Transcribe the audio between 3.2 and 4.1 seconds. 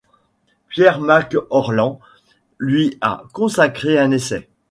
consacré un